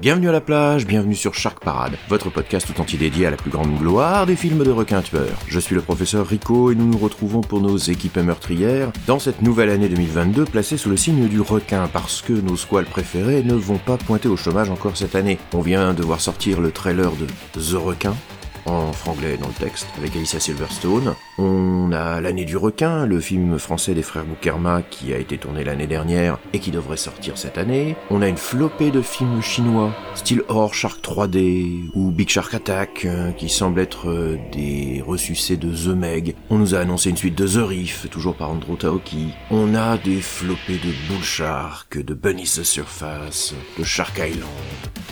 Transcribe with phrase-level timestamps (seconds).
[0.00, 3.36] Bienvenue à la plage, bienvenue sur Shark Parade, votre podcast tout entier dédié à la
[3.36, 5.38] plus grande gloire des films de requins tueurs.
[5.46, 9.40] Je suis le professeur Rico et nous nous retrouvons pour nos équipes meurtrières dans cette
[9.40, 13.54] nouvelle année 2022 placée sous le signe du requin parce que nos squales préférés ne
[13.54, 15.38] vont pas pointer au chômage encore cette année.
[15.54, 17.26] On vient de voir sortir le trailer de
[17.60, 18.16] The Requin,
[18.66, 21.14] en franglais dans le texte, avec Alicia Silverstone.
[21.38, 25.62] On a L'année du requin, le film français des frères Boukerma qui a été tourné
[25.62, 27.96] l'année dernière et qui devrait sortir cette année.
[28.10, 33.04] On a une flopée de films chinois, style Horror Shark 3D ou Big Shark Attack,
[33.04, 36.34] euh, qui semblent être euh, des ressucés de The Meg.
[36.50, 39.28] On nous a annoncé une suite de The Reef, toujours par Andrew Taoki.
[39.50, 44.48] On a des flopées de Bull Shark, de Bunny's the Surface, de Shark Island.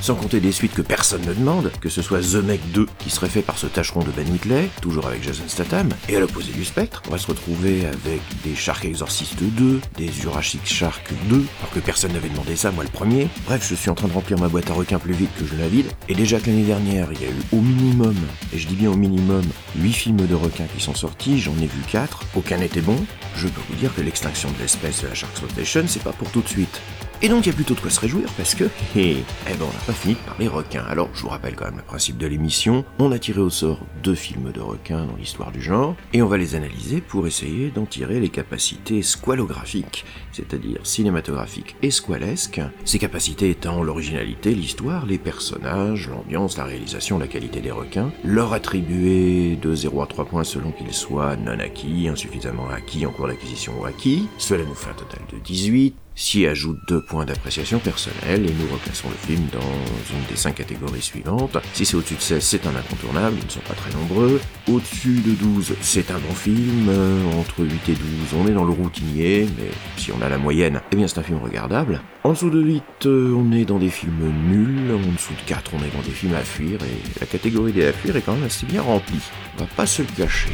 [0.01, 3.11] Sans compter des suites que personne ne demande, que ce soit The Meg 2 qui
[3.11, 6.65] serait fait par ce tâcheron de Ben Whitley, toujours avec Jason Statham, à l'opposé du
[6.65, 11.71] spectre, on va se retrouver avec des Shark Exorcist 2, des Jurassic Shark 2, alors
[11.73, 13.29] que personne n'avait demandé ça, moi le premier.
[13.47, 15.57] Bref, je suis en train de remplir ma boîte à requins plus vite que je
[15.57, 18.17] la vide, et déjà que l'année dernière, il y a eu au minimum,
[18.53, 19.45] et je dis bien au minimum,
[19.79, 22.97] 8 films de requins qui sont sortis, j'en ai vu 4, aucun n'était bon,
[23.37, 26.31] je peux vous dire que l'extinction de l'espèce de la Shark Exploitation, c'est pas pour
[26.31, 26.81] tout de suite.
[27.23, 28.65] Et donc il y a plutôt de quoi se réjouir parce que,
[28.95, 29.17] hé,
[29.49, 30.85] eh ben on n'a pas fini de parler requins.
[30.89, 33.81] Alors je vous rappelle quand même le principe de l'émission, on a tiré au sort
[34.03, 37.71] deux films de requins dans l'histoire du genre, et on va les analyser pour essayer
[37.71, 45.19] d'en tirer les capacités squalographiques, c'est-à-dire cinématographiques et squalesques, ces capacités étant l'originalité, l'histoire, les
[45.19, 50.45] personnages, l'ambiance, la réalisation, la qualité des requins, leur attribuer de 0 à 3 points
[50.45, 54.91] selon qu'ils soient non acquis, insuffisamment acquis, en cours d'acquisition ou acquis, cela nous fait
[54.91, 59.47] un total de 18, s'y ajoute deux points d'appréciation personnelle et nous replaçons le film
[59.53, 61.59] dans une des cinq catégories suivantes.
[61.75, 64.41] Si c'est au-dessus de 16, c'est un incontournable, ils ne sont pas très nombreux.
[64.69, 66.89] Au-dessus de 12, c'est un bon film.
[66.89, 68.01] Euh, Entre 8 et 12,
[68.39, 71.23] on est dans le routinier, mais si on a la moyenne, eh bien c'est un
[71.23, 72.01] film regardable.
[72.25, 74.93] En dessous de 8, euh, on est dans des films nuls.
[74.95, 77.87] En dessous de 4, on est dans des films à fuir et la catégorie des
[77.87, 79.21] à fuir est quand même assez bien remplie.
[79.57, 80.51] On va pas se le cacher.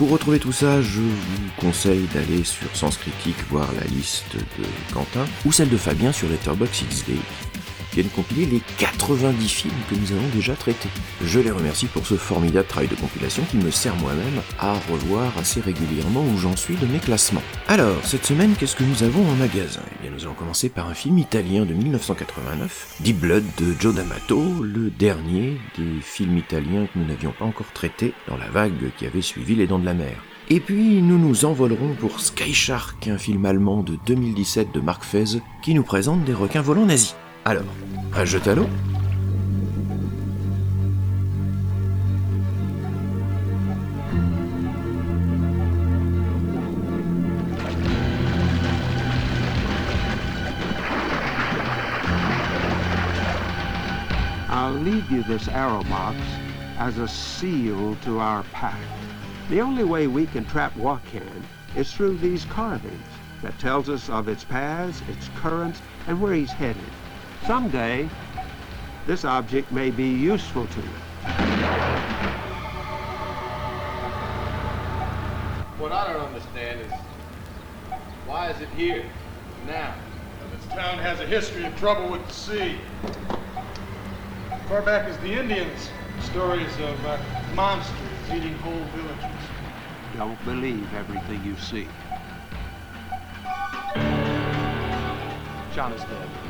[0.00, 4.94] Pour retrouver tout ça, je vous conseille d'aller sur Sens Critique voir la liste de
[4.94, 7.12] Quentin ou celle de Fabien sur Letterboxd XD
[7.90, 10.88] qui viennent compiler les 90 films que nous avons déjà traités.
[11.22, 15.36] Je les remercie pour ce formidable travail de compilation qui me sert moi-même à revoir
[15.38, 17.42] assez régulièrement où j'en suis de mes classements.
[17.68, 19.80] Alors, cette semaine, qu'est-ce que nous avons en magasin?
[19.98, 23.94] Eh bien, nous allons commencer par un film italien de 1989, Deep Blood de Joe
[23.94, 28.92] D'Amato, le dernier des films italiens que nous n'avions pas encore traités dans la vague
[28.96, 30.22] qui avait suivi Les Dents de la Mer.
[30.52, 35.04] Et puis nous nous envolerons pour Sky Shark, un film allemand de 2017 de Mark
[35.04, 37.14] Fez qui nous présente des requins volants nazis.
[37.50, 37.64] Alors,
[38.14, 38.68] un jeu à l'eau
[54.48, 56.16] I'll leave you this arrow box
[56.78, 58.78] as a seal to our pact.
[59.48, 61.42] The only way we can trap Wakan
[61.74, 62.94] is through these carvings
[63.42, 66.84] that tells us of its paths, its currents, and where he's headed.
[67.46, 68.08] Someday,
[69.06, 70.86] this object may be useful to you.
[75.78, 76.92] What I don't understand is
[78.26, 79.04] why is it here
[79.66, 79.94] now?
[80.52, 82.76] This town has a history of trouble with the sea.
[84.68, 85.90] Far back as the Indians,
[86.20, 87.18] stories of uh,
[87.54, 87.96] monsters
[88.32, 89.48] eating whole villages.
[90.16, 91.88] Don't believe everything you see.
[95.74, 96.49] John is dead.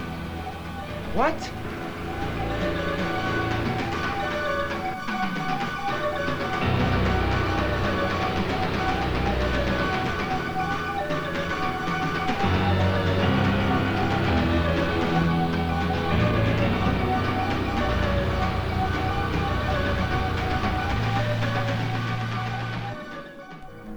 [1.16, 1.34] What?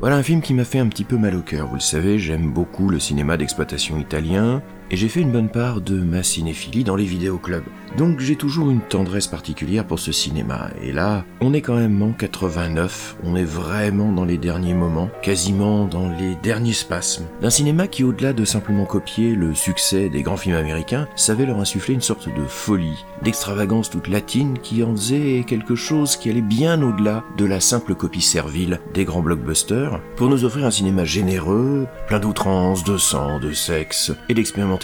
[0.03, 1.67] Voilà un film qui m'a fait un petit peu mal au cœur.
[1.67, 4.61] Vous le savez, j'aime beaucoup le cinéma d'exploitation italien,
[4.93, 7.63] et j'ai fait une bonne part de ma cinéphilie dans les vidéoclubs.
[7.97, 10.69] Donc j'ai toujours une tendresse particulière pour ce cinéma.
[10.83, 15.09] Et là, on est quand même en 89, on est vraiment dans les derniers moments,
[15.23, 20.21] quasiment dans les derniers spasmes, d'un cinéma qui, au-delà de simplement copier le succès des
[20.21, 24.95] grands films américains, savait leur insuffler une sorte de folie, d'extravagance toute latine qui en
[24.95, 29.99] faisait quelque chose qui allait bien au-delà de la simple copie servile des grands blockbusters,
[30.17, 34.82] pour nous offrir un cinéma généreux, plein d'outrance, de sang, de sexe et d'expérimentation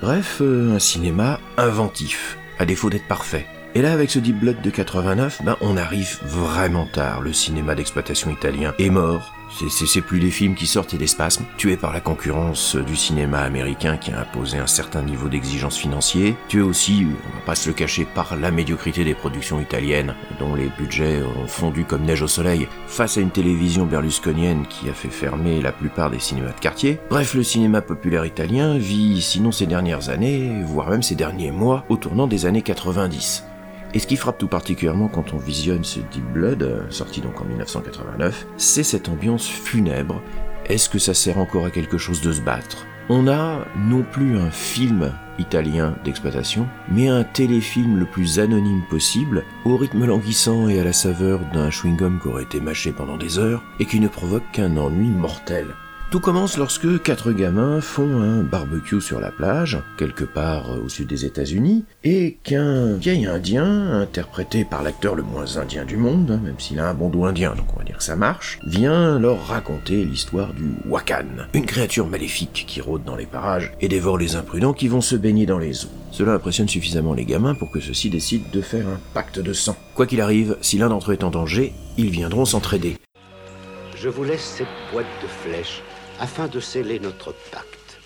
[0.00, 3.46] Bref, euh, un cinéma inventif, à défaut d'être parfait.
[3.74, 7.20] Et là, avec ce Deep Blood de 89, ben, on arrive vraiment tard.
[7.20, 9.33] Le cinéma d'exploitation italien est mort.
[9.68, 13.38] C'est plus des films qui sortent et des spasmes, tués par la concurrence du cinéma
[13.40, 17.68] américain qui a imposé un certain niveau d'exigence financier, tués aussi, on va pas se
[17.68, 22.22] le cacher, par la médiocrité des productions italiennes, dont les budgets ont fondu comme neige
[22.22, 26.52] au soleil, face à une télévision berlusconienne qui a fait fermer la plupart des cinémas
[26.52, 26.98] de quartier.
[27.08, 31.84] Bref, le cinéma populaire italien vit, sinon ces dernières années, voire même ces derniers mois,
[31.88, 33.44] au tournant des années 90.
[33.94, 37.40] Et ce qui frappe tout particulièrement quand on visionne ce Deep Blood, euh, sorti donc
[37.40, 40.20] en 1989, c'est cette ambiance funèbre.
[40.66, 42.86] Est-ce que ça sert encore à quelque chose de se battre?
[43.08, 49.44] On a non plus un film italien d'exploitation, mais un téléfilm le plus anonyme possible,
[49.64, 53.38] au rythme languissant et à la saveur d'un chewing-gum qui aurait été mâché pendant des
[53.38, 55.74] heures, et qui ne provoque qu'un ennui mortel.
[56.14, 61.08] Tout commence lorsque quatre gamins font un barbecue sur la plage, quelque part au sud
[61.08, 66.40] des États-Unis, et qu'un vieil indien, interprété par l'acteur le moins indien du monde, hein,
[66.40, 69.18] même s'il a un bon dos indien, donc on va dire que ça marche, vient
[69.18, 74.16] leur raconter l'histoire du Wakan, une créature maléfique qui rôde dans les parages et dévore
[74.16, 75.90] les imprudents qui vont se baigner dans les eaux.
[76.12, 79.76] Cela impressionne suffisamment les gamins pour que ceux-ci décident de faire un pacte de sang.
[79.96, 82.98] Quoi qu'il arrive, si l'un d'entre eux est en danger, ils viendront s'entraider.
[83.96, 85.82] Je vous laisse cette boîte de flèches
[86.20, 87.98] afin de sceller notre pacte.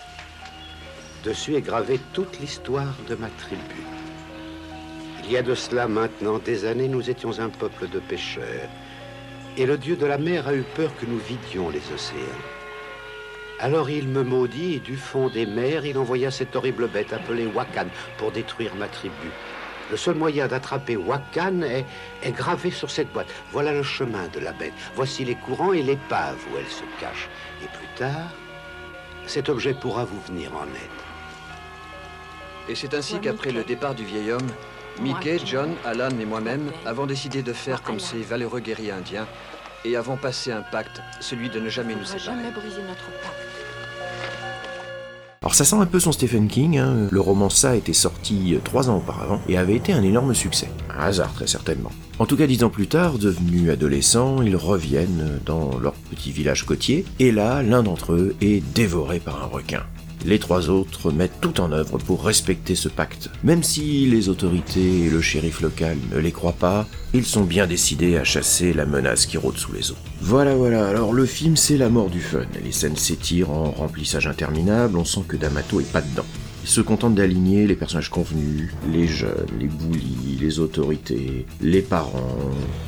[1.23, 3.83] Dessus est gravée toute l'histoire de ma tribu.
[5.23, 8.69] Il y a de cela maintenant des années, nous étions un peuple de pêcheurs.
[9.57, 12.17] Et le dieu de la mer a eu peur que nous vidions les océans.
[13.59, 17.45] Alors il me maudit et du fond des mers, il envoya cette horrible bête appelée
[17.45, 19.29] Wakan pour détruire ma tribu.
[19.89, 21.85] Le seul moyen d'attraper Wakan est,
[22.23, 23.29] est gravé sur cette boîte.
[23.51, 24.73] Voilà le chemin de la bête.
[24.95, 27.27] Voici les courants et l'épave où elle se cache.
[27.63, 28.29] Et plus tard,
[29.25, 30.99] cet objet pourra vous venir en aide.
[32.67, 34.47] Et c'est ainsi qu'après le départ du vieil homme,
[35.01, 39.27] Mickey, John, Alan et moi-même avons décidé de faire comme ces valeureux guerriers indiens
[39.85, 42.37] et avons passé un pacte, celui de ne jamais nous séparer.
[42.37, 43.48] jamais briser notre pacte.
[45.41, 47.07] Alors ça sent un peu son Stephen King, hein.
[47.09, 50.67] le roman Ça était sorti euh, trois ans auparavant et avait été un énorme succès.
[50.89, 51.91] Un hasard très certainement.
[52.19, 56.65] En tout cas dix ans plus tard, devenus adolescents, ils reviennent dans leur petit village
[56.65, 59.83] côtier et là l'un d'entre eux est dévoré par un requin.
[60.25, 63.29] Les trois autres mettent tout en œuvre pour respecter ce pacte.
[63.43, 67.67] Même si les autorités et le shérif local ne les croient pas, ils sont bien
[67.67, 69.97] décidés à chasser la menace qui rôde sous les eaux.
[70.21, 72.45] Voilà, voilà, alors le film c'est la mort du fun.
[72.63, 76.25] Les scènes s'étirent en remplissage interminable, on sent que D'Amato est pas dedans.
[76.63, 82.37] Il se contente d'aligner les personnages convenus, les jeunes, les boulis, les autorités, les parents.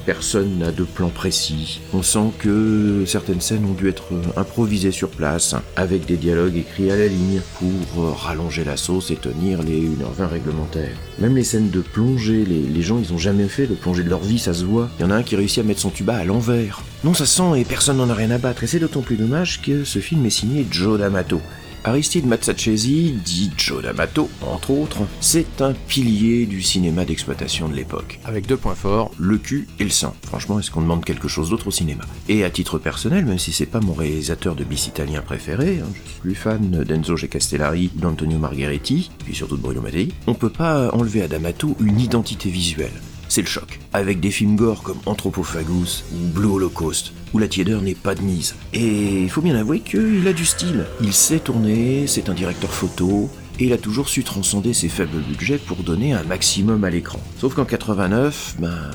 [0.06, 1.80] Personne n'a de plan précis.
[1.94, 6.92] On sent que certaines scènes ont dû être improvisées sur place, avec des dialogues écrits
[6.92, 10.98] à la ligne pour rallonger la sauce et tenir les 1h20 réglementaires.
[11.20, 14.10] Même les scènes de plongée, les, les gens ils ont jamais fait de plongée de
[14.10, 14.90] leur vie, ça se voit.
[15.00, 16.82] Il y en a un qui réussit à mettre son tuba à l'envers.
[17.04, 18.64] Non, ça sent et personne n'en a rien à battre.
[18.64, 21.42] Et c'est d'autant plus dommage que ce film est signé Joe D'Amato.
[21.84, 28.20] Aristide Matsachesi, dit Joe D'Amato, entre autres, c'est un pilier du cinéma d'exploitation de l'époque.
[28.24, 30.16] Avec deux points forts, le cul et le sang.
[30.24, 32.04] Franchement, est-ce qu'on demande quelque chose d'autre au cinéma?
[32.30, 35.88] Et à titre personnel, même si c'est pas mon réalisateur de bis italien préféré, hein,
[35.94, 37.28] je suis plus fan d'Enzo G.
[37.28, 42.00] Castellari d'Antonio Margheriti, puis surtout de Bruno Mattei, on peut pas enlever à D'Amato une
[42.00, 42.92] identité visuelle
[43.32, 43.80] c'est le choc.
[43.94, 48.22] Avec des films gore comme Anthropophagus ou Blue Holocaust, où la tiédeur n'est pas de
[48.22, 48.56] mise.
[48.74, 50.86] Et il faut bien avouer qu'il a du style.
[51.00, 55.22] Il sait tourner, c'est un directeur photo, et il a toujours su transcender ses faibles
[55.22, 57.22] budgets pour donner un maximum à l'écran.
[57.40, 58.92] Sauf qu'en 89, ben,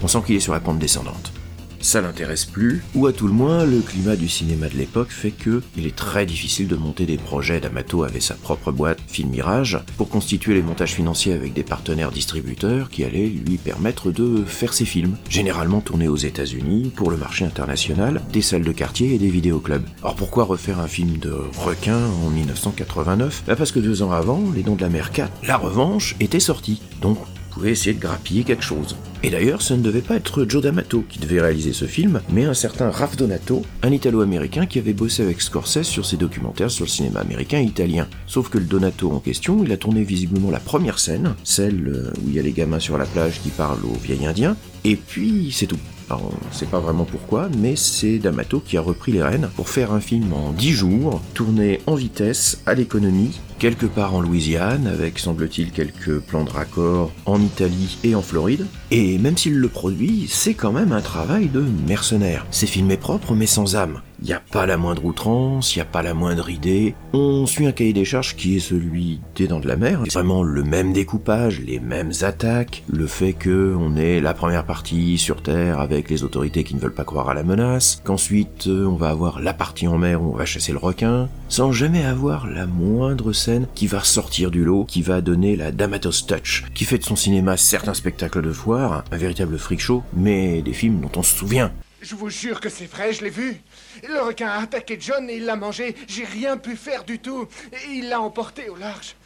[0.00, 1.32] on sent qu'il est sur la pente descendante
[1.80, 5.30] ça l'intéresse plus, ou à tout le moins le climat du cinéma de l'époque fait
[5.30, 7.60] que il est très difficile de monter des projets.
[7.60, 12.10] D'Amato avait sa propre boîte Film Mirage pour constituer les montages financiers avec des partenaires
[12.10, 17.16] distributeurs qui allaient lui permettre de faire ses films, généralement tournés aux États-Unis pour le
[17.16, 19.86] marché international, des salles de quartier et des vidéoclubs.
[20.02, 24.42] Alors pourquoi refaire un film de requin en 1989 bah Parce que deux ans avant,
[24.54, 26.80] Les Dons de la Mer 4, La Revanche, était sorti.
[27.00, 27.18] Donc
[27.50, 28.96] pouvait essayer de grappiller quelque chose.
[29.22, 32.44] Et d'ailleurs, ce ne devait pas être Joe D'Amato qui devait réaliser ce film, mais
[32.44, 36.84] un certain Ralph Donato, un italo-américain qui avait bossé avec Scorsese sur ses documentaires sur
[36.86, 38.08] le cinéma américain et italien.
[38.26, 42.12] Sauf que le Donato en question, il a tourné visiblement la première scène, celle euh,
[42.22, 44.96] où il y a les gamins sur la plage qui parlent aux vieilles indiens, et
[44.96, 45.78] puis c'est tout.
[46.10, 49.68] Alors, on sait pas vraiment pourquoi, mais c'est D'Amato qui a repris les rênes pour
[49.68, 54.88] faire un film en 10 jours, tourné en vitesse, à l'économie, quelque part en Louisiane,
[54.88, 58.66] avec semble-t-il quelques plans de raccord en Italie et en Floride.
[58.90, 62.44] Et même s'il le produit, c'est quand même un travail de mercenaire.
[62.50, 64.00] C'est filmé propre mais sans âme.
[64.22, 66.94] Il n'y a pas la moindre outrance, il n'y a pas la moindre idée.
[67.14, 70.02] On suit un cahier des charges qui est celui des Dents de la Mer.
[70.04, 74.66] C'est vraiment le même découpage, les mêmes attaques, le fait que on ait la première
[74.66, 78.66] partie sur Terre avec les autorités qui ne veulent pas croire à la menace, qu'ensuite
[78.66, 81.72] euh, on va avoir la partie en mer où on va chasser le requin, sans
[81.72, 86.26] jamais avoir la moindre scène qui va sortir du lot, qui va donner la D'Amato's
[86.26, 90.60] Touch, qui fait de son cinéma certains spectacles de foire, un véritable freak show, mais
[90.60, 91.72] des films dont on se souvient.
[92.02, 93.60] Je vous jure que c'est vrai, je l'ai vu.
[94.08, 95.94] Le requin a attaqué John et il l'a mangé.
[96.08, 97.46] J'ai rien pu faire du tout.
[97.72, 99.16] Et il l'a emporté au large.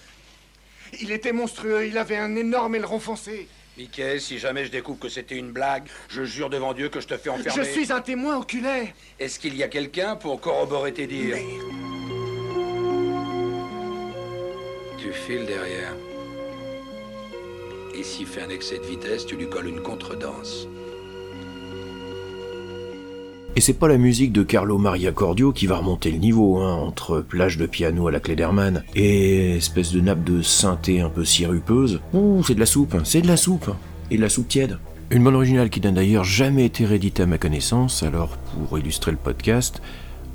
[1.00, 3.48] Il était monstrueux, il avait un énorme aileron foncé.
[3.76, 7.08] Mickey, si jamais je découvre que c'était une blague, je jure devant Dieu que je
[7.08, 7.64] te fais enfermer.
[7.64, 8.86] Je suis un témoin oculaire.
[9.18, 11.38] Est-ce qu'il y a quelqu'un pour corroborer tes dires
[14.96, 15.94] Tu files derrière.
[17.96, 20.68] Et s'il fait un excès de vitesse, tu lui colles une contredanse.
[23.56, 26.74] Et c'est pas la musique de Carlo Maria Cordio qui va remonter le niveau, hein,
[26.74, 31.24] entre plage de piano à la Klederman et espèce de nappe de synthé un peu
[31.24, 32.00] sirupeuse.
[32.14, 33.70] Ouh, c'est de la soupe, c'est de la soupe,
[34.10, 34.78] et de la soupe tiède.
[35.10, 39.12] Une bonne originale qui n'a d'ailleurs jamais été rééditée à ma connaissance, alors pour illustrer
[39.12, 39.80] le podcast,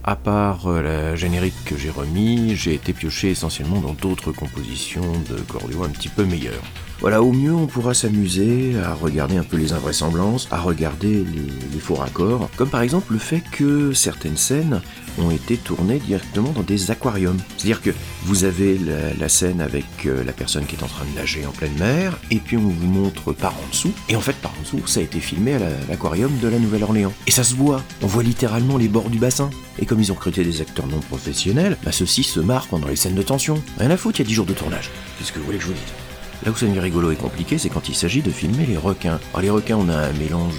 [0.05, 5.11] à part euh, la générique que j'ai remis, j'ai été pioché essentiellement dans d'autres compositions
[5.29, 6.63] de Cordio un petit peu meilleures.
[7.01, 11.79] Voilà, au mieux on pourra s'amuser à regarder un peu les invraisemblances, à regarder les,
[11.79, 14.82] faux raccords, comme par exemple le fait que certaines scènes
[15.18, 17.38] ont été tournées directement dans des aquariums.
[17.58, 17.91] C'est-à-dire que
[18.24, 21.46] vous avez la, la, scène avec euh, la personne qui est en train de nager
[21.46, 24.51] en pleine mer, et puis on vous montre par en dessous, et en fait par
[24.60, 27.13] en dessous ça a été filmé à l'aquarium de la Nouvelle-Orléans.
[27.27, 29.50] Et ça se voit, on voit littéralement les bords du bassin.
[29.79, 32.98] Et comme ils ont recruté des acteurs non professionnels, bah ceux-ci se marrent pendant les
[32.98, 33.62] scènes de tension.
[33.77, 34.89] Rien à foutre, il y a 10 jours de tournage.
[35.18, 36.09] Qu'est-ce que vous voulez que je vous dise?
[36.46, 39.19] Là où ça devient rigolo et compliqué, c'est quand il s'agit de filmer les requins.
[39.34, 40.53] Alors les requins, on a un mélange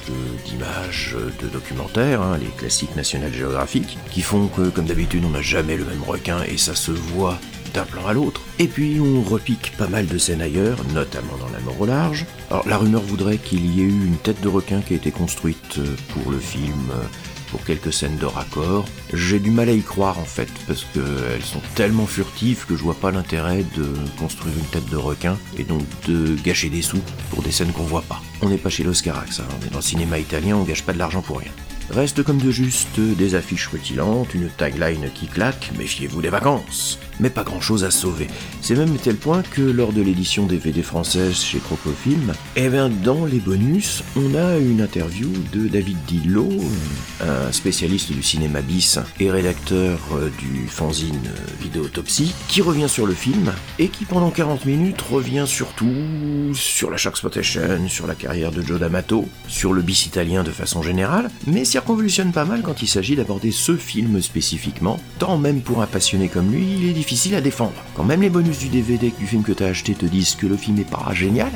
[0.45, 5.31] d'images, de, de, documentaires, hein, les classiques National Geographic, qui font que, comme d'habitude, on
[5.31, 7.39] n'a jamais le même requin et ça se voit
[7.73, 8.43] d'un plan à l'autre.
[8.59, 12.27] Et puis on repique pas mal de scènes ailleurs, notamment dans la mort au large.
[12.51, 15.11] Alors la rumeur voudrait qu'il y ait eu une tête de requin qui a été
[15.11, 16.91] construite pour le film
[17.51, 18.87] pour quelques scènes de raccord.
[19.13, 22.83] J'ai du mal à y croire en fait, parce qu'elles sont tellement furtives que je
[22.83, 23.87] vois pas l'intérêt de
[24.19, 27.85] construire une tête de requin et donc de gâcher des sous pour des scènes qu'on
[27.85, 28.21] voit pas.
[28.43, 29.45] On n'est pas chez l'Oscarax, hein.
[29.61, 31.51] on est dans le cinéma italien, on gâche pas de l'argent pour rien.
[31.91, 36.99] Reste comme de juste des affiches rutilantes, une tagline qui claque, méfiez-vous des vacances.
[37.19, 38.29] Mais pas grand chose à sauver.
[38.63, 43.25] C'est même tel point que lors de l'édition DVD française chez Crocofilm, eh bien dans
[43.27, 46.49] les bonus, on a une interview de David Dillo,
[47.21, 49.99] un spécialiste du cinéma bis et rédacteur
[50.39, 51.31] du fanzine
[51.61, 56.97] Vidéotopsie, qui revient sur le film et qui pendant 40 minutes revient surtout sur la
[56.97, 61.31] Shark Spotation, sur la carrière de Joe D'Amato, sur le bis italien de façon générale,
[61.47, 65.87] mais circonvolutionne pas mal quand il s'agit d'aborder ce film spécifiquement, tant même pour un
[65.87, 67.73] passionné comme lui, il est difficile à défendre.
[67.95, 70.59] Quand même les bonus du DVD du film que t'as acheté te disent que le
[70.59, 71.51] film est pas génial,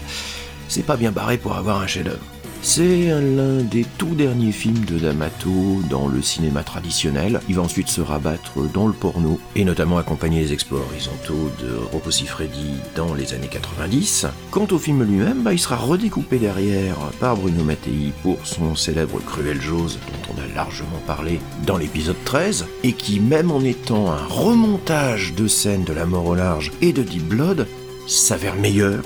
[0.66, 2.33] c'est pas bien barré pour avoir un chef-d'œuvre.
[2.66, 7.40] C'est l'un des tout derniers films de D'Amato dans le cinéma traditionnel.
[7.46, 11.76] Il va ensuite se rabattre dans le porno, et notamment accompagner les exploits horizontaux de
[11.92, 14.28] Rocco Siffredi dans les années 90.
[14.50, 19.20] Quant au film lui-même, bah, il sera redécoupé derrière par Bruno Mattei pour son célèbre
[19.20, 24.10] Cruel Jaws, dont on a largement parlé dans l'épisode 13, et qui, même en étant
[24.10, 27.66] un remontage de scènes de la mort au large et de Deep Blood,
[28.06, 29.04] s'avère meilleur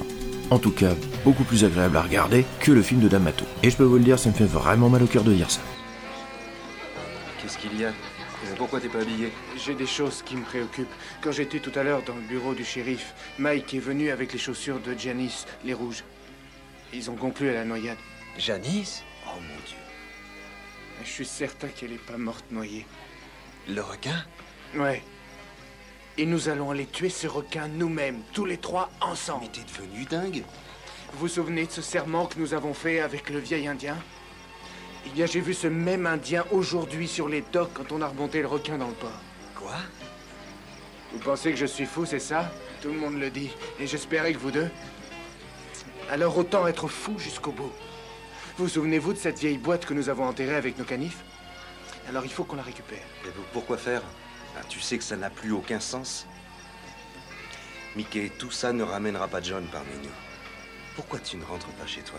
[0.50, 0.94] en tout cas
[1.24, 3.44] beaucoup plus agréable à regarder que le film de D'Amato.
[3.62, 5.50] Et je peux vous le dire, ça me fait vraiment mal au cœur de dire
[5.50, 5.60] ça.
[7.40, 7.92] Qu'est-ce qu'il y a?
[8.56, 9.32] Pourquoi t'es pas habillé?
[9.56, 10.92] J'ai des choses qui me préoccupent.
[11.20, 14.38] Quand j'étais tout à l'heure dans le bureau du shérif, Mike est venu avec les
[14.38, 16.04] chaussures de Janice, les rouges.
[16.92, 17.98] Ils ont conclu à la noyade.
[18.38, 19.02] Janice?
[19.26, 19.76] Oh mon dieu.
[21.04, 22.86] Je suis certain qu'elle est pas morte noyée.
[23.68, 24.24] Le requin?
[24.76, 25.02] Ouais.
[26.16, 29.44] Et nous allons aller tuer ce requin nous-mêmes, tous les trois ensemble.
[29.44, 30.42] Mais t'es devenu dingue
[31.12, 33.96] Vous vous souvenez de ce serment que nous avons fait avec le vieil indien?
[35.06, 38.40] Eh bien, j'ai vu ce même indien aujourd'hui sur les docks quand on a remonté
[38.40, 39.20] le requin dans le port.
[39.54, 39.76] Quoi?
[41.12, 42.52] Vous pensez que je suis fou, c'est ça?
[42.82, 43.50] Tout le monde le dit.
[43.80, 44.68] Et j'espérais que vous deux...
[46.10, 47.72] Alors autant être fou jusqu'au bout.
[48.56, 51.22] Vous souvenez-vous de cette vieille boîte que nous avons enterrée avec nos canifs?
[52.08, 53.04] Alors il faut qu'on la récupère.
[53.26, 54.02] Et vous, pourquoi faire?
[54.56, 56.26] Ah, Tu sais que ça n'a plus aucun sens.
[57.94, 60.27] Mickey, tout ça ne ramènera pas John parmi nous.
[60.98, 62.18] Pourquoi tu ne rentres pas chez toi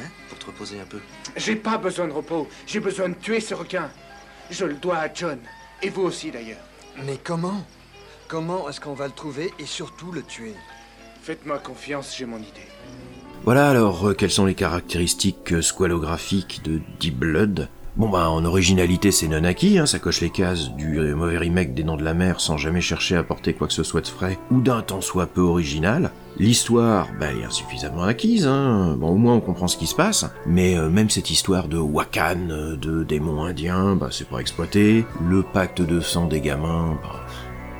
[0.00, 0.98] Hein Pour te reposer un peu
[1.36, 2.48] J'ai pas besoin de repos.
[2.66, 3.90] J'ai besoin de tuer ce requin.
[4.50, 5.38] Je le dois à John.
[5.82, 6.64] Et vous aussi d'ailleurs.
[7.04, 7.64] Mais comment
[8.26, 10.52] Comment est-ce qu'on va le trouver et surtout le tuer
[11.22, 12.66] Faites-moi confiance, j'ai mon idée.
[13.44, 18.46] Voilà alors, euh, quelles sont les caractéristiques euh, squalographiques de Deep Blood Bon bah en
[18.46, 22.04] originalité c'est non acquis, hein, ça coche les cases du mauvais remake des Noms de
[22.04, 24.80] la Mer sans jamais chercher à apporter quoi que ce soit de frais ou d'un
[24.80, 26.10] tant soit peu original.
[26.38, 28.96] L'histoire, bah elle est insuffisamment acquise, hein.
[28.98, 31.76] bon au moins on comprend ce qui se passe, mais euh, même cette histoire de
[31.76, 35.04] Wakan, euh, de démons indiens, bah c'est pas exploité.
[35.28, 37.21] Le pacte de sang des gamins, bah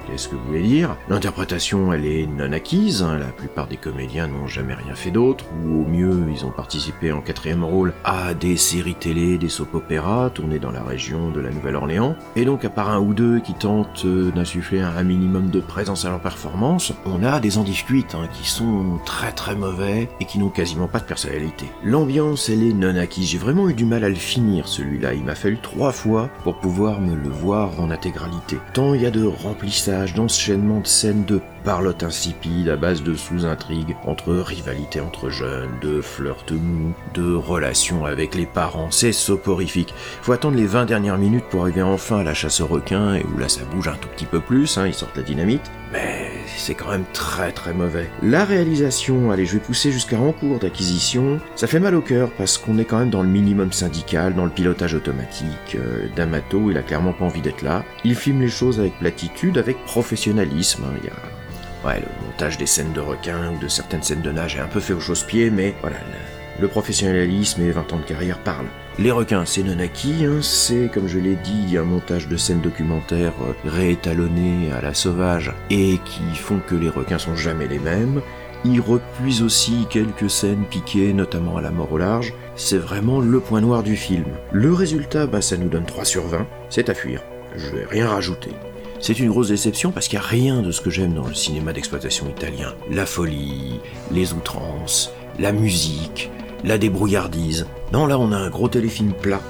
[0.07, 0.97] Qu'est-ce que vous voulez dire?
[1.09, 3.19] L'interprétation, elle est non acquise, hein.
[3.19, 7.13] la plupart des comédiens n'ont jamais rien fait d'autre, ou au mieux, ils ont participé
[7.13, 11.51] en quatrième rôle à des séries télé, des soap-opéras tournés dans la région de la
[11.51, 15.61] Nouvelle-Orléans, et donc à part un ou deux qui tentent euh, d'insuffler un, minimum de
[15.61, 20.25] présence à leur performance, on a des andiscuites hein, qui sont très très mauvais et
[20.25, 21.67] qui n'ont quasiment pas de personnalité.
[21.83, 25.25] L'ambiance, elle est non acquise, j'ai vraiment eu du mal à le finir celui-là, il
[25.25, 28.59] m'a fallu trois fois pour pouvoir me le voir en intégralité.
[28.75, 33.15] Tant il y a de remplissage d'enchaînement de scènes de parlotte insipide à base de
[33.15, 39.95] sous-intrigues entre rivalité entre jeunes, de flirts mous, de relations avec les parents, c'est soporifique.
[40.23, 43.25] Faut attendre les 20 dernières minutes pour arriver enfin à la chasse aux requins et
[43.25, 46.32] où là ça bouge un tout petit peu plus, hein, ils sortent la dynamite, mais
[46.57, 48.09] c'est quand même très très mauvais.
[48.23, 52.31] La réalisation, allez je vais pousser jusqu'à en cours d'acquisition, ça fait mal au cœur
[52.39, 55.77] parce qu'on est quand même dans le minimum syndical, dans le pilotage automatique.
[55.77, 57.85] Euh, D'Amato, il a clairement pas envie d'être là.
[58.05, 60.85] Il filme les choses avec platitude, avec professionnalisme.
[60.85, 60.95] hein.
[61.03, 61.15] Il y a
[61.99, 64.79] le montage des scènes de requins ou de certaines scènes de nage est un peu
[64.81, 65.97] fait au chausse-pied, mais voilà,
[66.61, 68.69] le, professionnalisme et 20 ans de carrière parlent.
[68.99, 72.61] Les requins, c'est non acquis, hein, c'est, comme je l'ai dit, un montage de scènes
[72.61, 77.79] documentaires euh, réétalonnées à la sauvage et qui font que les requins sont jamais les
[77.79, 78.21] mêmes.
[78.65, 82.33] Ils repuisent aussi quelques scènes piquées, notamment à la mort au large.
[82.55, 84.27] C'est vraiment le point noir du film.
[84.53, 86.47] Le résultat, bah, ça nous donne 3 sur 20.
[86.69, 87.23] C'est à fuir.
[87.57, 88.51] Je vais rien rajouter.
[89.01, 91.35] C'est une grosse déception parce qu'il n'y a rien de ce que j'aime dans le
[91.35, 92.75] cinéma d'exploitation italien.
[92.89, 93.81] La folie,
[94.13, 96.31] les outrances, la musique,
[96.65, 97.67] la débrouillardise.
[97.93, 99.41] Non, là on a un gros téléfilm plat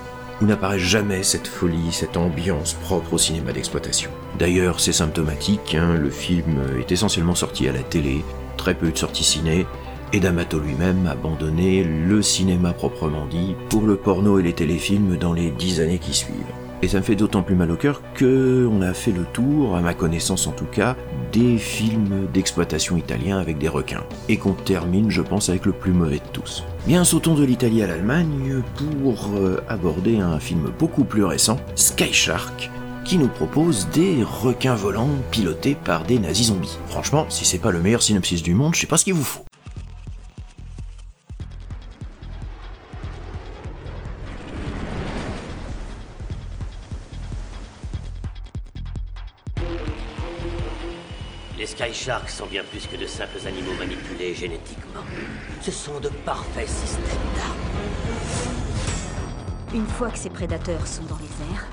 [0.40, 4.11] où n'apparaît jamais cette folie, cette ambiance propre au cinéma d'exploitation.
[4.38, 8.25] D'ailleurs, c'est symptomatique, hein, le film est essentiellement sorti à la télé,
[8.57, 9.66] très peu de sorties ciné,
[10.12, 15.16] et D'Amato lui-même a abandonné le cinéma proprement dit pour le porno et les téléfilms
[15.16, 16.62] dans les dix années qui suivent.
[16.83, 19.77] Et ça me fait d'autant plus mal au cœur que on a fait le tour,
[19.77, 20.97] à ma connaissance en tout cas,
[21.33, 24.03] des films d'exploitation italiens avec des requins.
[24.29, 26.64] Et qu'on termine, je pense, avec le plus mauvais de tous.
[26.87, 32.12] Bien, sautons de l'Italie à l'Allemagne pour euh, aborder un film beaucoup plus récent, Sky
[32.12, 32.68] Shark,
[33.05, 36.79] qui nous propose des requins volants pilotés par des nazis zombies.
[36.88, 39.23] Franchement, si c'est pas le meilleur synopsis du monde, je sais pas ce qu'il vous
[39.23, 39.45] faut.
[51.83, 55.03] Sky Sharks sont bien plus que de simples animaux manipulés génétiquement.
[55.61, 57.03] Ce sont de parfaits systèmes
[57.35, 57.59] d'armes.
[59.75, 61.66] Une fois que ces prédateurs sont dans les airs,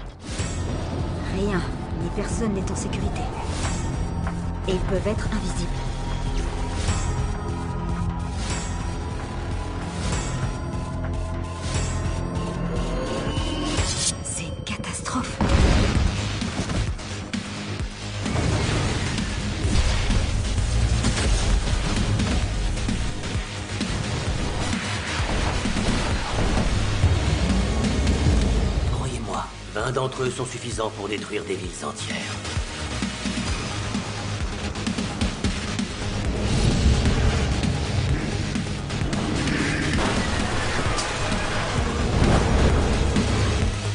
[1.36, 1.62] rien
[2.02, 3.22] ni personne n'est en sécurité.
[4.68, 5.89] Et ils peuvent être invisibles.
[30.22, 32.18] Eux sont suffisants pour détruire des villes entières.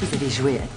[0.01, 0.74] Vous allez jouer à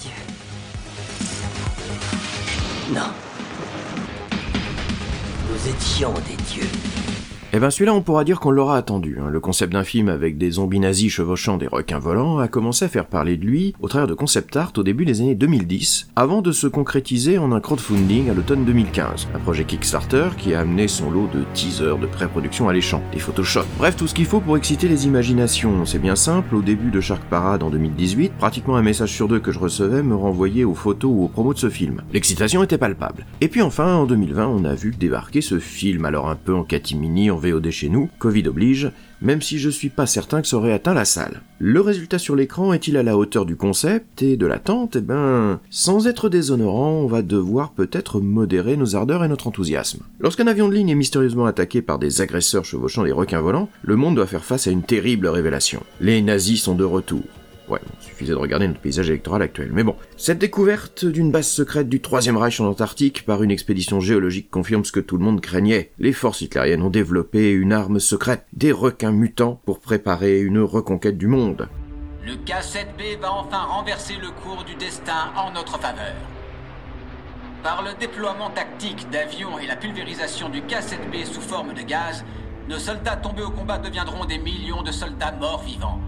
[7.57, 9.17] Eh ben celui-là on pourra dire qu'on l'aura attendu.
[9.19, 9.29] hein.
[9.31, 12.87] Le concept d'un film avec des zombies nazis chevauchant des requins volants a commencé à
[12.87, 16.43] faire parler de lui au travers de concept art au début des années 2010, avant
[16.43, 19.29] de se concrétiser en un crowdfunding à l'automne 2015.
[19.33, 23.65] Un projet Kickstarter qui a amené son lot de teasers de pré-production alléchants, des Photoshop,
[23.79, 25.83] bref tout ce qu'il faut pour exciter les imaginations.
[25.87, 29.39] C'est bien simple, au début de Shark Parade en 2018, pratiquement un message sur deux
[29.39, 32.03] que je recevais me renvoyait aux photos ou aux promos de ce film.
[32.13, 33.25] L'excitation était palpable.
[33.41, 36.63] Et puis enfin, en 2020, on a vu débarquer ce film, alors un peu en
[36.63, 40.57] catimini en VOD chez nous, Covid oblige, même si je suis pas certain que ça
[40.57, 41.41] aurait atteint la salle.
[41.59, 44.95] Le résultat sur l'écran est-il à la hauteur du concept et de l'attente?
[44.95, 50.03] Eh ben, sans être déshonorant, on va devoir peut-être modérer nos ardeurs et notre enthousiasme.
[50.19, 53.95] Lorsqu'un avion de ligne est mystérieusement attaqué par des agresseurs chevauchant des requins volants, le
[53.95, 55.81] monde doit faire face à une terrible révélation.
[55.99, 57.23] Les nazis sont de retour.
[57.69, 57.79] Ouais,
[58.17, 59.69] suffisait de regarder notre paysage électoral actuel.
[59.71, 63.99] Mais bon, cette découverte d'une base secrète du Troisième Reich en Antarctique par une expédition
[63.99, 65.91] géologique confirme ce que tout le monde craignait.
[65.99, 71.19] Les forces hitlériennes ont développé une arme secrète, des requins mutants, pour préparer une reconquête
[71.19, 71.69] du monde.
[72.25, 76.15] Le K-7B va enfin renverser le cours du destin en notre faveur.
[77.61, 82.25] Par le déploiement tactique d'avions et la pulvérisation du K-7B sous forme de gaz,
[82.67, 86.01] nos soldats tombés au combat deviendront des millions de soldats morts vivants.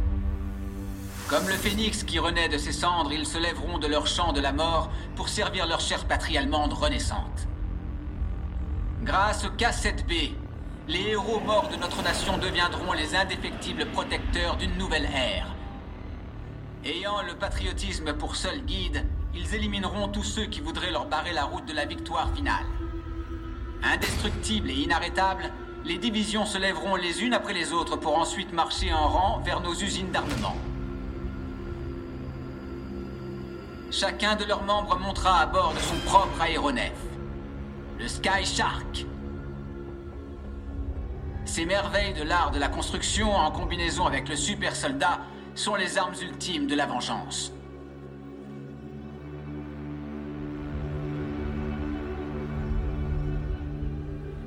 [1.30, 4.42] Comme le phénix qui renaît de ses cendres, ils se lèveront de leur champ de
[4.42, 7.48] la mort pour servir leur chère patrie allemande renaissante.
[9.04, 10.32] Grâce au K-7B,
[10.88, 15.54] les héros morts de notre nation deviendront les indéfectibles protecteurs d'une nouvelle ère.
[16.84, 21.44] Ayant le patriotisme pour seul guide, ils élimineront tous ceux qui voudraient leur barrer la
[21.44, 22.66] route de la victoire finale.
[23.84, 25.52] Indestructibles et inarrêtables,
[25.86, 29.62] les divisions se lèveront les unes après les autres pour ensuite marcher en rang vers
[29.62, 30.56] nos usines d'armement.
[33.92, 36.94] Chacun de leurs membres montera à bord de son propre aéronef,
[37.98, 39.08] le Sky Shark.
[41.44, 45.22] Ces merveilles de l'art de la construction en combinaison avec le super soldat
[45.56, 47.52] sont les armes ultimes de la vengeance.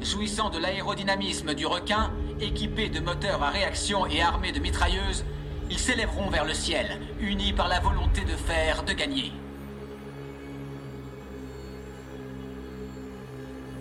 [0.01, 5.25] Jouissant de l'aérodynamisme du requin, équipés de moteurs à réaction et armés de mitrailleuses,
[5.73, 9.33] ils s'élèveront vers le ciel, unis par la volonté de faire, de gagner.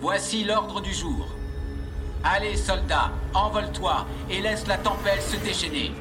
[0.00, 1.28] Voici l'ordre du jour.
[2.24, 5.92] Allez, soldats, envole-toi et laisse la tempête se déchaîner.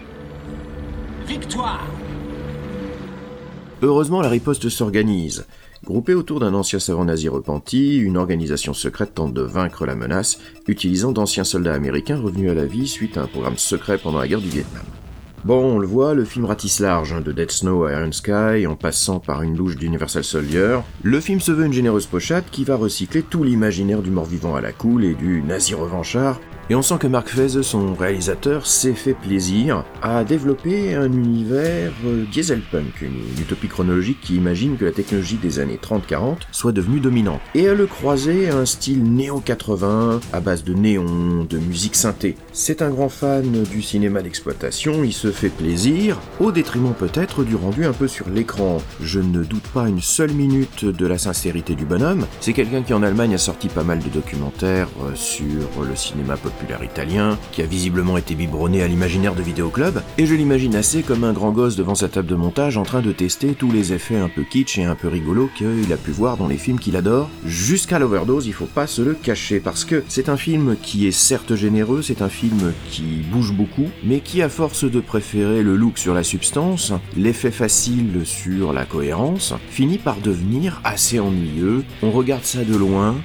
[1.28, 1.86] Victoire
[3.82, 5.46] Heureusement, la riposte s'organise.
[5.84, 10.40] Groupée autour d'un ancien savant nazi repenti, une organisation secrète tente de vaincre la menace,
[10.68, 14.28] utilisant d'anciens soldats américains revenus à la vie suite à un programme secret pendant la
[14.30, 14.86] guerre du Vietnam.
[15.44, 18.68] Bon, on le voit, le film ratisse large, hein, de Dead Snow à Iron Sky,
[18.68, 20.82] en passant par une louche d'Universal Soldier.
[21.02, 24.62] Le film se veut une généreuse pochade qui va recycler tout l'imaginaire du mort-vivant à
[24.62, 28.94] la cool et du nazi revanchard, et on sent que Mark Fez, son réalisateur, s'est
[28.94, 34.92] fait plaisir à développer un univers euh, dieselpunk, une utopie chronologique qui imagine que la
[34.92, 40.22] technologie des années 30-40 soit devenue dominante, et à le croiser à un style néo-80
[40.32, 42.38] à base de néon, de musique synthé.
[42.54, 47.56] C'est un grand fan du cinéma d'exploitation, il se fait plaisir, au détriment peut-être du
[47.56, 48.78] rendu un peu sur l'écran.
[49.02, 52.94] Je ne doute pas une seule minute de la sincérité du bonhomme, c'est quelqu'un qui
[52.94, 57.62] en Allemagne a sorti pas mal de documentaires euh, sur le cinéma populaire italien, qui
[57.62, 61.52] a visiblement été biberonné à l'imaginaire de Vidéoclub, et je l'imagine assez comme un grand
[61.52, 64.44] gosse devant sa table de montage en train de tester tous les effets un peu
[64.44, 68.00] kitsch et un peu rigolos qu'il a pu voir dans les films qu'il adore, jusqu'à
[68.00, 71.56] l'overdose, il faut pas se le cacher, parce que c'est un film qui est certes
[71.56, 75.98] généreux, c'est un film qui bouge beaucoup, mais qui à force de préférer le look
[75.98, 82.44] sur la substance, l'effet facile sur la cohérence, finit par devenir assez ennuyeux, on regarde
[82.44, 83.16] ça de loin,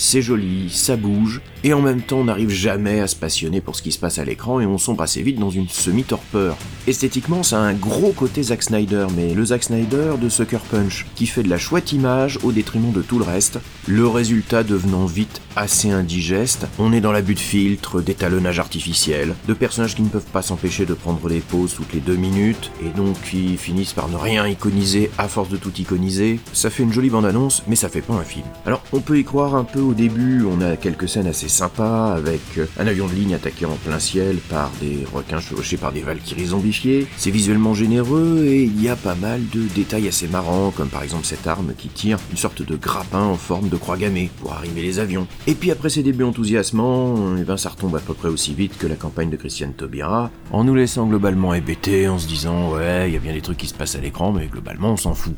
[0.00, 3.76] c'est joli, ça bouge, et en même temps on n'arrive jamais à se passionner pour
[3.76, 6.56] ce qui se passe à l'écran et on sombre assez vite dans une semi-torpeur.
[6.86, 11.04] Esthétiquement, ça a un gros côté Zack Snyder, mais le Zack Snyder de Sucker Punch,
[11.14, 15.04] qui fait de la chouette image au détriment de tout le reste, le résultat devenant
[15.04, 16.66] vite assez indigeste.
[16.78, 20.86] On est dans l'abus de filtres, d'étalonnage artificiel, de personnages qui ne peuvent pas s'empêcher
[20.86, 24.46] de prendre des pauses toutes les deux minutes, et donc qui finissent par ne rien
[24.46, 26.40] iconiser à force de tout iconiser.
[26.54, 28.46] Ça fait une jolie bande-annonce, mais ça fait pas un film.
[28.64, 32.14] Alors, on peut y croire un peu au début, on a quelques scènes assez sympa,
[32.16, 35.90] avec euh, un avion de ligne attaqué en plein ciel par des requins chevauchés par
[35.90, 37.08] des valkyries zombifiées.
[37.16, 41.02] C'est visuellement généreux et il y a pas mal de détails assez marrants, comme par
[41.02, 44.52] exemple cette arme qui tire une sorte de grappin en forme de croix gammée pour
[44.52, 45.26] arriver les avions.
[45.48, 48.78] Et puis après ces débuts enthousiasmants, eh ben ça retombe à peu près aussi vite
[48.78, 53.08] que la campagne de Christiane Taubira, en nous laissant globalement hébétés, en se disant ouais,
[53.08, 55.14] il y a bien des trucs qui se passent à l'écran, mais globalement on s'en
[55.14, 55.34] fout.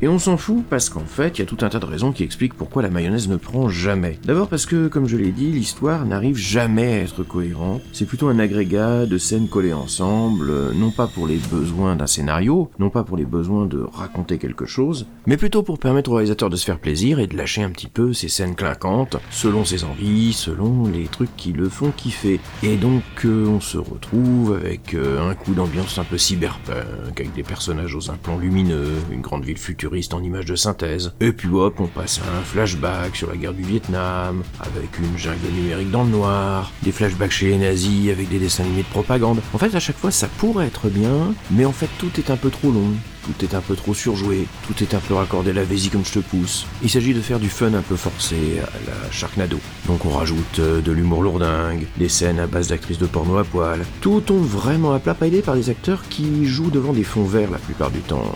[0.00, 2.12] Et on s'en fout parce qu'en fait, il y a tout un tas de raisons
[2.12, 4.16] qui expliquent pourquoi la mayonnaise ne prend jamais.
[4.24, 7.82] D'abord parce que, comme je l'ai dit, l'histoire n'arrive jamais à être cohérente.
[7.92, 12.06] C'est plutôt un agrégat de scènes collées ensemble, euh, non pas pour les besoins d'un
[12.06, 16.14] scénario, non pas pour les besoins de raconter quelque chose, mais plutôt pour permettre au
[16.14, 19.64] réalisateur de se faire plaisir et de lâcher un petit peu ces scènes clinquantes, selon
[19.64, 22.38] ses envies, selon les trucs qui le font kiffer.
[22.62, 26.84] Et donc, euh, on se retrouve avec euh, un coup d'ambiance un peu cyberpunk,
[27.16, 31.12] avec des personnages aux implants lumineux, une grande ville futuriste en images de synthèse.
[31.20, 35.18] Et puis hop, on passe à un flashback sur la guerre du Vietnam, avec une
[35.18, 38.88] jungle numérique dans le noir, des flashbacks chez les nazis avec des dessins animés de
[38.88, 39.40] propagande.
[39.52, 42.36] En fait, à chaque fois, ça pourrait être bien, mais en fait, tout est un
[42.36, 42.92] peu trop long.
[43.24, 46.12] Tout est un peu trop surjoué, tout est un peu raccordé la vas comme je
[46.12, 46.66] te pousse.
[46.82, 49.58] Il s'agit de faire du fun un peu forcé à la Sharknado.
[49.86, 53.44] Donc on rajoute euh, de l'humour lourdingue, des scènes à base d'actrices de porno à
[53.44, 53.84] poil.
[54.00, 57.50] Tout tombe vraiment à plat, aidé par des acteurs qui jouent devant des fonds verts
[57.50, 58.34] la plupart du temps.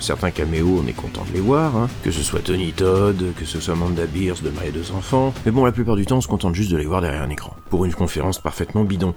[0.00, 1.86] Certains caméos, on est content de les voir, hein.
[2.02, 5.52] que ce soit Tony Todd, que ce soit Amanda Beers de Marie deux enfants, mais
[5.52, 7.54] bon, la plupart du temps, on se contente juste de les voir derrière un écran,
[7.68, 9.14] pour une conférence parfaitement bidon.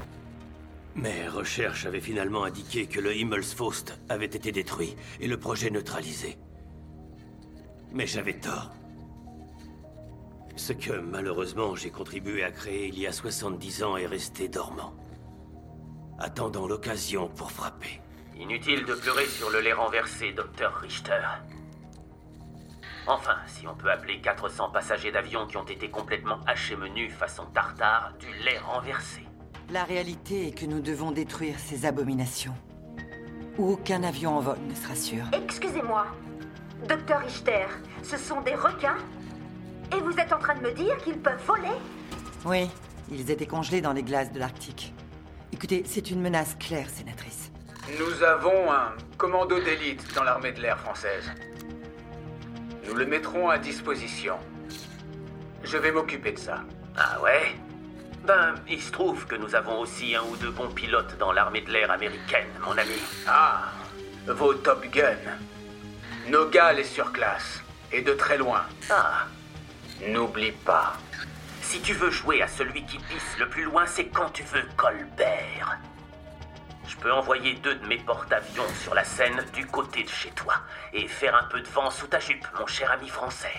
[0.95, 6.37] Mes recherches avaient finalement indiqué que le Himmelsfaust avait été détruit et le projet neutralisé.
[7.93, 8.71] Mais j'avais tort.
[10.57, 14.93] Ce que, malheureusement, j'ai contribué à créer il y a 70 ans est resté dormant.
[16.19, 18.02] Attendant l'occasion pour frapper.
[18.39, 21.21] Inutile de pleurer sur le lait renversé, docteur Richter.
[23.05, 27.45] Enfin, si on peut appeler 400 passagers d'avion qui ont été complètement hachés menus façon
[27.53, 29.21] tartare du lait renversé.
[29.69, 32.55] La réalité est que nous devons détruire ces abominations.
[33.57, 35.25] Ou aucun avion en vol ne sera sûr.
[35.31, 36.07] Excusez-moi.
[36.87, 37.67] Docteur Richter,
[38.01, 38.97] ce sont des requins?
[39.95, 41.69] Et vous êtes en train de me dire qu'ils peuvent voler?
[42.45, 42.67] Oui,
[43.11, 44.93] ils étaient congelés dans les glaces de l'Arctique.
[45.51, 47.52] Écoutez, c'est une menace claire, sénatrice.
[47.89, 51.29] Nous avons un commando d'élite dans l'armée de l'air française.
[52.87, 54.37] Nous le mettrons à disposition.
[55.63, 56.61] Je vais m'occuper de ça.
[56.95, 57.55] Ah ouais?
[58.23, 61.59] Ben, il se trouve que nous avons aussi un ou deux bons pilotes dans l'armée
[61.59, 63.01] de l'air américaine, mon ami.
[63.27, 63.73] Ah,
[64.27, 65.17] vos Top Gun.
[66.29, 67.61] Nos gars les surclassent.
[67.91, 68.63] Et de très loin.
[68.89, 69.27] Ah.
[70.07, 70.93] N'oublie pas.
[71.61, 74.63] Si tu veux jouer à celui qui pisse le plus loin, c'est quand tu veux
[74.77, 75.79] Colbert.
[77.03, 80.53] Peux envoyer deux de mes porte-avions sur la scène du côté de chez toi
[80.93, 83.51] et faire un peu de vent sous ta jupe, mon cher ami français.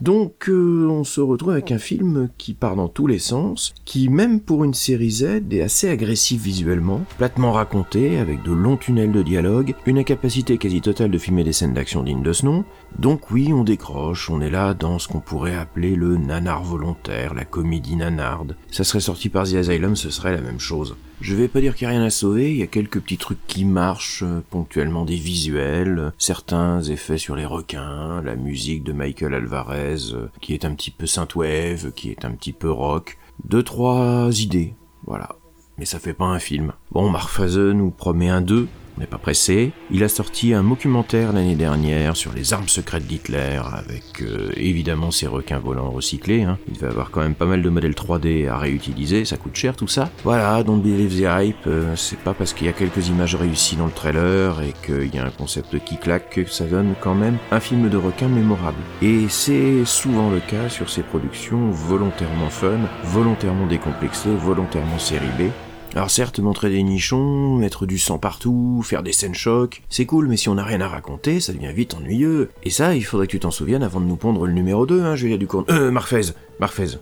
[0.00, 4.08] Donc euh, on se retrouve avec un film qui part dans tous les sens, qui
[4.08, 9.12] même pour une série Z est assez agressif visuellement, platement raconté, avec de longs tunnels
[9.12, 12.64] de dialogue, une incapacité quasi totale de filmer des scènes d'action dignes de ce nom.
[12.98, 17.34] Donc oui, on décroche, on est là dans ce qu'on pourrait appeler le nanar volontaire,
[17.34, 18.56] la comédie nanarde.
[18.70, 20.96] Ça serait sorti par The Asylum, ce serait la même chose.
[21.20, 23.18] Je vais pas dire qu'il n'y a rien à sauver, il y a quelques petits
[23.18, 28.92] trucs qui marchent, euh, ponctuellement des visuels, certains effets sur les requins, la musique de
[28.92, 33.18] Michael Alvarez, euh, qui est un petit peu synthwave, qui est un petit peu rock,
[33.44, 34.74] deux trois idées,
[35.06, 35.36] voilà.
[35.78, 36.72] Mais ça fait pas un film.
[36.92, 38.68] Bon, Mark nous promet un 2,
[39.00, 39.72] n'est pas pressé.
[39.90, 45.10] Il a sorti un documentaire l'année dernière sur les armes secrètes d'Hitler, avec euh, évidemment
[45.10, 46.42] ses requins volants recyclés.
[46.42, 46.58] Hein.
[46.72, 49.74] Il va avoir quand même pas mal de modèles 3D à réutiliser, ça coûte cher
[49.76, 50.10] tout ça.
[50.24, 53.76] Voilà, don't believe the hype, euh, c'est pas parce qu'il y a quelques images réussies
[53.76, 57.14] dans le trailer et qu'il y a un concept qui claque que ça donne quand
[57.14, 58.78] même un film de requin mémorable.
[59.02, 65.50] Et c'est souvent le cas sur ces productions volontairement fun, volontairement décomplexées, volontairement série B.
[65.94, 70.28] Alors certes, montrer des nichons, mettre du sang partout, faire des scènes chocs, c'est cool,
[70.28, 72.50] mais si on n'a rien à raconter, ça devient vite ennuyeux.
[72.62, 75.02] Et ça, il faudrait que tu t'en souviennes avant de nous pondre le numéro 2,
[75.02, 75.64] hein, Julia Ducourne.
[75.68, 76.98] Euh, Marfez, Marfez.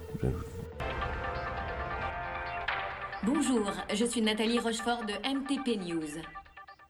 [3.25, 6.23] Bonjour, je suis Nathalie Rochefort de MTP News.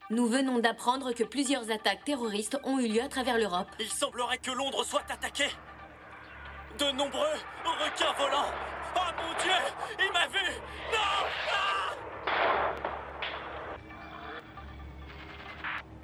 [0.09, 3.67] Nous venons d'apprendre que plusieurs attaques terroristes ont eu lieu à travers l'Europe.
[3.77, 5.45] Il semblerait que Londres soit attaqué.
[6.79, 7.35] De nombreux
[7.65, 8.78] requins volants.
[8.95, 9.59] Oh mon dieu,
[9.99, 10.45] il m'a vu
[10.91, 11.27] Non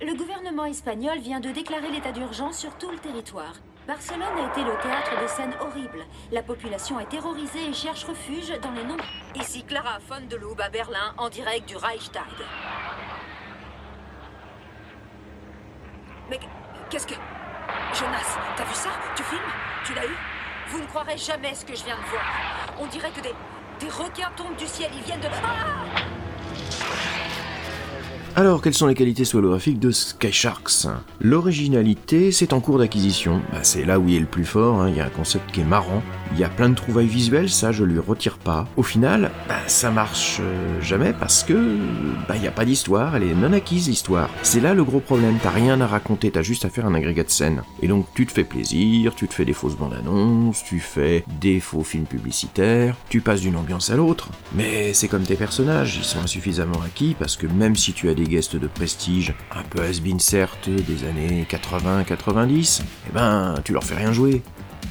[0.02, 3.54] Le gouvernement espagnol vient de déclarer l'état d'urgence sur tout le territoire.
[3.88, 6.06] Barcelone a été le théâtre de scènes horribles.
[6.32, 8.98] La population est terrorisée et cherche refuge dans les noms.
[9.36, 12.24] Ici Clara von de Loub à Berlin, en direct du Reichstag.
[16.30, 16.40] Mais
[16.90, 17.14] qu'est-ce que...
[17.94, 18.90] Jonas, t'as vu ça?
[19.16, 19.40] Tu filmes?
[19.86, 20.18] Tu l'as eu?
[20.68, 22.65] Vous ne croirez jamais ce que je viens de voir.
[22.80, 23.34] On dirait que des...
[23.88, 25.28] Requins tombent du ciel, ils viennent de...
[25.32, 25.96] Ah
[28.38, 30.88] alors, quelles sont les qualités swallographiques de Sky Sharks
[31.22, 33.42] L'originalité, c'est en cours d'acquisition.
[33.54, 34.90] Bah, c'est là où il est le plus fort, hein.
[34.90, 36.04] il y a un concept qui est marrant.
[36.36, 38.68] Il y a plein de trouvailles visuelles, ça je lui retire pas.
[38.76, 41.78] Au final, bah, ça marche euh, jamais parce que
[42.34, 44.30] il n'y a pas d'histoire, elle est non acquise l'histoire.
[44.44, 47.24] C'est là le gros problème, t'as rien à raconter, t'as juste à faire un agrégat
[47.24, 47.64] de scène.
[47.82, 51.24] Et donc tu te fais plaisir, tu te fais des fausses bandes annonces, tu fais
[51.40, 54.28] des faux films publicitaires, tu passes d'une ambiance à l'autre.
[54.56, 58.14] Mais c'est comme tes personnages, ils sont insuffisamment acquis parce que même si tu as
[58.14, 63.86] des guests de prestige, un peu has-been certes, des années 80-90, eh ben, tu leur
[63.86, 64.42] fais rien jouer.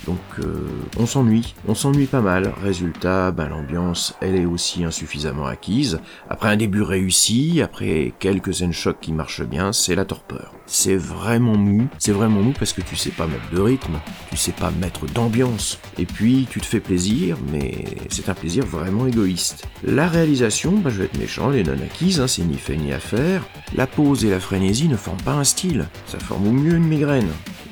[0.06, 2.52] Donc euh, on s'ennuie, on s'ennuie pas mal.
[2.62, 6.00] Résultat, ben, l'ambiance, elle est aussi insuffisamment acquise.
[6.28, 10.52] Après un début réussi, après quelques scènes chocs qui marchent bien, c'est la torpeur.
[10.66, 14.36] C'est vraiment mou, c'est vraiment mou parce que tu sais pas mettre de rythme, tu
[14.36, 15.78] sais pas mettre d'ambiance.
[15.98, 19.66] Et puis tu te fais plaisir, mais c'est un plaisir vraiment égoïste.
[19.82, 22.76] La réalisation, ben, je vais être méchant, elle est non acquise, hein, c'est ni fait
[22.76, 23.42] ni à faire.
[23.74, 26.86] La pause et la frénésie ne forment pas un style, ça forme au mieux une
[26.86, 27.28] migraine.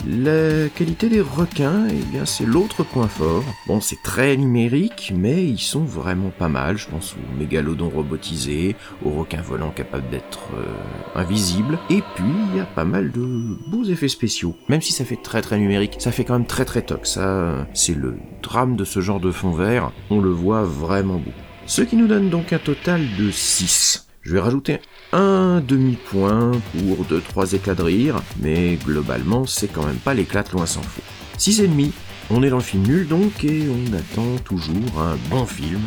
[0.07, 3.45] La qualité des requins, eh bien c'est l'autre point fort.
[3.67, 6.77] Bon, c'est très numérique, mais ils sont vraiment pas mal.
[6.77, 11.79] Je pense aux mégalodons robotisés, aux requins volants capables d'être euh, invisibles.
[11.91, 14.57] Et puis, il y a pas mal de beaux effets spéciaux.
[14.69, 17.07] Même si ça fait très très numérique, ça fait quand même très très toc.
[17.07, 19.93] Ça, c'est le drame de ce genre de fond vert.
[20.11, 21.31] On le voit vraiment beaucoup.
[21.67, 24.09] Ce qui nous donne donc un total de 6.
[24.23, 24.81] Je vais rajouter
[25.13, 30.67] un demi-point pour 2-3 éclats de rire, mais globalement, c'est quand même pas l'éclat loin
[30.67, 31.03] s'en faut.
[31.39, 31.91] 6,5,
[32.33, 35.81] on est dans le film nul donc, et on attend toujours un bon film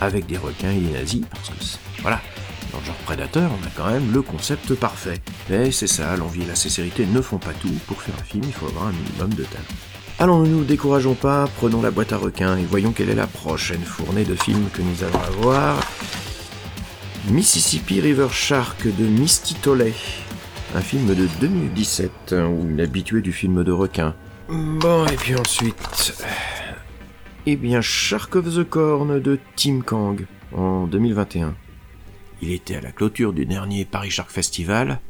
[0.00, 1.54] avec des requins et des nazis, parce que
[2.02, 2.20] voilà,
[2.72, 5.20] dans le genre Predator, on a quand même le concept parfait.
[5.48, 7.72] Mais c'est ça, l'envie et la sincérité ne font pas tout.
[7.86, 9.64] Pour faire un film, il faut avoir un minimum de talent.
[10.18, 13.26] Allons, ne nous décourageons pas, prenons la boîte à requins et voyons quelle est la
[13.26, 15.80] prochaine fournée de films que nous allons avoir.
[17.28, 19.94] Mississippi River Shark de Misty Tolley,
[20.74, 24.14] un film de 2017, où une habituée du film de requin.
[24.52, 26.22] Bon, et puis ensuite...
[27.46, 31.54] Eh bien, Shark of the Corn de Tim Kang, en 2021.
[32.42, 35.00] Il était à la clôture du dernier Paris Shark Festival.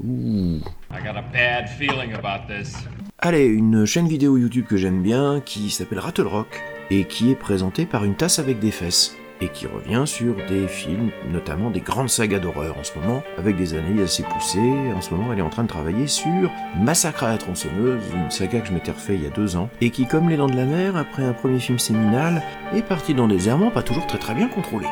[0.00, 0.60] Ouh.
[0.92, 2.76] I got a bad feeling about this.
[3.18, 7.36] Allez, une chaîne vidéo YouTube que j'aime bien, qui s'appelle Rattle Rock, et qui est
[7.36, 11.80] présentée par une tasse avec des fesses et qui revient sur des films, notamment des
[11.80, 14.92] grandes sagas d'horreur en ce moment, avec des analyses assez poussées.
[14.94, 18.30] En ce moment, elle est en train de travailler sur Massacre à la tronçonneuse, une
[18.30, 20.48] saga que je m'étais refait il y a deux ans, et qui, comme Les Dents
[20.48, 22.42] de la Mer, après un premier film séminal,
[22.74, 24.88] est parti dans des errements pas toujours très très bien contrôlés.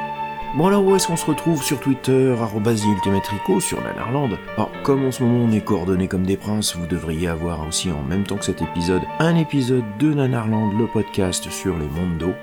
[0.54, 5.10] Bon alors où est-ce qu'on se retrouve sur Twitter, @ultimatrico sur Nanarland Alors comme en
[5.10, 8.36] ce moment on est coordonnés comme des princes, vous devriez avoir aussi en même temps
[8.36, 12.34] que cet épisode un épisode de Nanarland, le podcast sur les mondes d'eau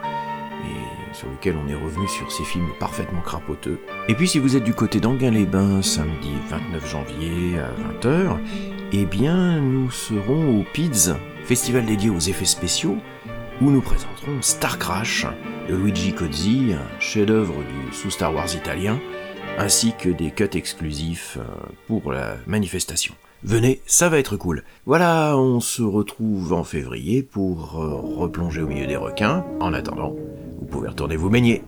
[1.19, 3.79] sur lequel on est revenu sur ces films parfaitement crapoteux.
[4.07, 8.37] Et puis si vous êtes du côté d'Anguin-les-Bains, samedi 29 janvier à 20h,
[8.93, 12.97] eh bien nous serons au PIDS, festival dédié aux effets spéciaux,
[13.61, 15.25] où nous présenterons Star Crash
[15.67, 18.97] de Luigi Cozzi, chef-d'œuvre du sous-Star Wars italien,
[19.57, 21.43] ainsi que des cuts exclusifs euh,
[21.87, 23.13] pour la manifestation.
[23.43, 24.63] Venez, ça va être cool.
[24.85, 29.45] Voilà, on se retrouve en février pour euh, replonger au milieu des requins.
[29.61, 30.13] En attendant,
[30.59, 31.63] vous pouvez retourner vous baigner.